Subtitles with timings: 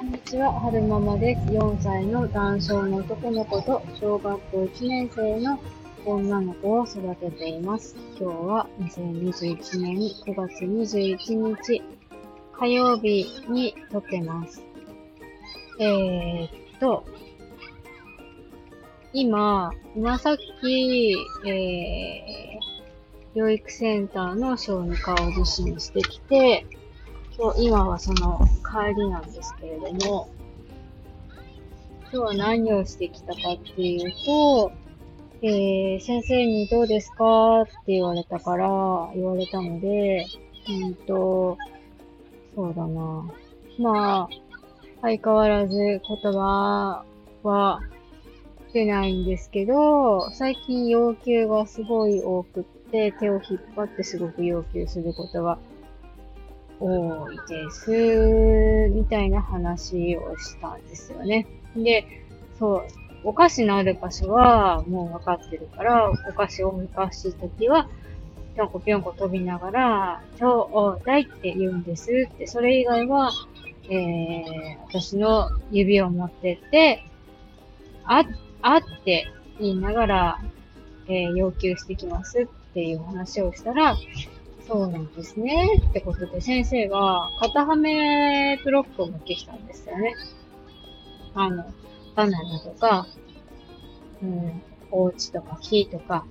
[0.00, 1.42] こんにちは、春ママです。
[1.52, 5.60] 4歳の男性の男の子と小学校1年生の
[6.06, 7.94] 女の子を育てています。
[8.18, 11.82] 今日は2021年9月21日
[12.58, 14.62] 火曜日に撮ってます。
[15.78, 17.04] えー、っと、
[19.12, 21.14] 今、今さっき、
[21.46, 26.64] えー、養育センターの小児科を受診してきて、
[27.42, 30.28] 今日、今はその帰りなんですけれども、
[32.02, 34.70] 今日は何をしてきたかっていうと、
[35.40, 38.66] えー、先生にどうですかって言われたから、
[39.14, 40.26] 言われたので、
[40.68, 41.56] うんと、
[42.54, 43.30] そうだな。
[43.78, 44.28] まあ、
[45.00, 47.06] 相変わらず言葉
[47.42, 47.80] は
[48.74, 55.58] 出ないんですけど、最近要求がすごい多くって、手を引っ張ってすごく要求することが
[56.80, 61.46] 多いです、みたいな話をしたんですよね。
[61.76, 62.06] で、
[62.58, 62.82] そう、
[63.22, 67.88] お菓子のある場所はもう分かってるから、お菓子を昔すときは、
[68.54, 73.30] ぴょんこぴょんこ飛びながら、超大って言うんですって、それ以外は、
[73.88, 77.04] えー、私の指を持ってって、
[78.04, 78.24] あ、
[78.62, 79.26] あって
[79.58, 80.38] 言いながら、
[81.08, 83.96] えー、要求してきますっていう話をしたら、
[84.70, 85.82] そうなんですね。
[85.90, 90.14] ってことで先生が肩はめブロックを持ってきたんですよね。
[91.34, 91.64] あの、
[92.14, 93.08] バナナとか、
[94.22, 96.24] うん、お家とか木とか、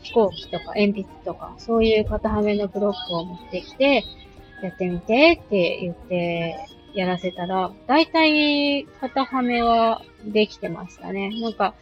[0.00, 4.02] 飛行機とか鉛筆とか、そういう肩はめのブロックを持ってきて、
[4.62, 6.56] やってみてって言って
[6.94, 11.38] やらせたら、だいたい肩はめはできてましたね。
[11.38, 11.74] なんか、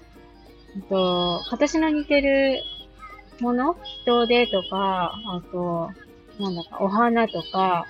[0.74, 2.64] えっと、形の似てる
[3.40, 5.90] もの人手とか、あと、
[6.38, 7.86] なんだか、お花とか、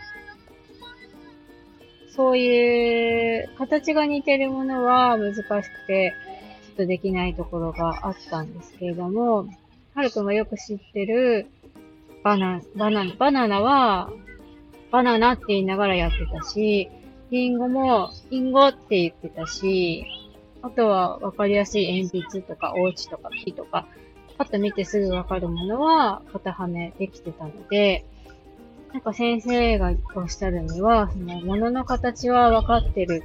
[2.10, 6.14] そういう形が似てるものは難しくて、
[6.66, 9.48] ちょっとできないところがあったんですけれども、
[9.94, 11.46] はるくんがよく知ってる
[12.22, 14.10] バナ、バナナ、バナナは、
[14.90, 16.88] バナナって言いながらやってたし、
[17.30, 20.06] リンゴも、リンゴって言ってたし、
[20.62, 23.86] あとは分かりやすい鉛筆とか、お家とか木とか、
[24.38, 28.04] パッと見てすぐわかるものは型はめできてたので、
[28.92, 33.22] なんか先生がおっしゃるには、その物の形はわかってる。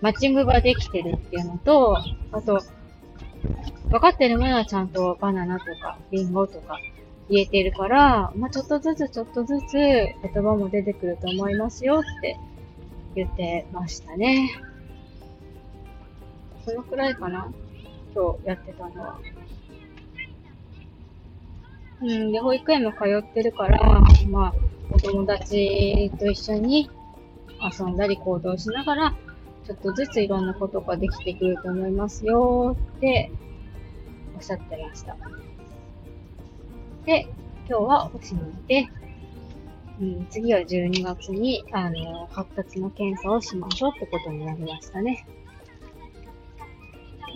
[0.00, 1.96] マッチングができてるっていうのと、
[2.32, 2.60] あと、
[3.90, 6.78] わかってるものはちゃんとバナナとかリンゴとか
[7.28, 12.36] 言えてるから、まあ、ちょっとずつちょっとずつ言葉も出てくると思いますよって
[13.14, 14.50] 言ってましたね。
[16.64, 17.52] そのくらいかな
[18.14, 19.18] 今日やってたのは。
[22.02, 24.54] うん、で、保育園も通ってるから、まあ、
[24.90, 26.90] お友達と一緒に
[27.60, 29.14] 遊んだり行動しながら、
[29.64, 33.30] ちょっとずついろんなことができてくると思いますよって
[34.34, 35.16] おっしゃってました。
[37.06, 37.28] で、
[37.68, 38.88] 今日はおしまいで、
[40.00, 45.24] うん、次は12月に、あの、発達の検査をしましょうってことになりましたね。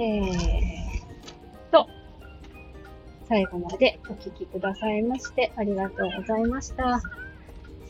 [0.01, 0.96] えー
[3.29, 7.01] 最後までお聴きくださいましてありがとうございました。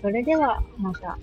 [0.01, 1.19] それではまた。